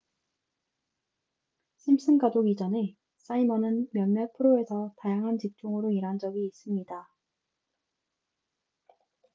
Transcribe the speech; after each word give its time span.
심슨 1.77 2.17
가족 2.17 2.47
이전에 2.47 2.95
사이먼은 3.19 3.87
몇몇 3.93 4.33
프로에서 4.35 4.95
다양한 4.97 5.37
직종으로 5.37 5.91
일한 5.91 6.17
적이 6.17 6.43
있습니다 6.47 7.07